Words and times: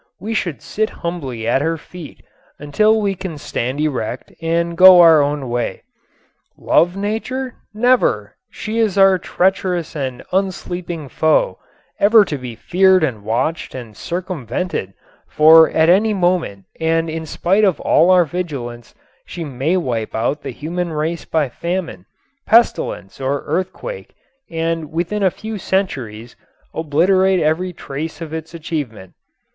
We 0.19 0.33
should 0.33 0.63
sit 0.63 0.89
humbly 1.05 1.47
at 1.47 1.61
her 1.61 1.77
feet 1.77 2.23
until 2.57 2.99
we 2.99 3.13
can 3.13 3.37
stand 3.37 3.79
erect 3.79 4.33
and 4.41 4.75
go 4.75 4.99
our 4.99 5.21
own 5.21 5.47
way. 5.47 5.83
Love 6.57 6.97
Nature? 6.97 7.53
Never! 7.71 8.35
She 8.49 8.79
is 8.79 8.97
our 8.97 9.19
treacherous 9.19 9.95
and 9.95 10.23
unsleeping 10.33 11.07
foe, 11.07 11.59
ever 11.99 12.25
to 12.25 12.39
be 12.39 12.55
feared 12.55 13.03
and 13.03 13.23
watched 13.23 13.75
and 13.75 13.95
circumvented, 13.95 14.95
for 15.29 15.69
at 15.69 15.87
any 15.87 16.15
moment 16.15 16.65
and 16.79 17.07
in 17.07 17.27
spite 17.27 17.63
of 17.63 17.79
all 17.81 18.09
our 18.09 18.25
vigilance 18.25 18.95
she 19.27 19.43
may 19.43 19.77
wipe 19.77 20.15
out 20.15 20.41
the 20.41 20.49
human 20.49 20.91
race 20.91 21.25
by 21.25 21.47
famine, 21.47 22.07
pestilence 22.47 23.21
or 23.21 23.43
earthquake 23.45 24.15
and 24.49 24.91
within 24.91 25.21
a 25.21 25.29
few 25.29 25.59
centuries 25.59 26.35
obliterate 26.73 27.39
every 27.39 27.71
trace 27.71 28.19
of 28.19 28.33
its 28.33 28.55
achievement. 28.55 29.13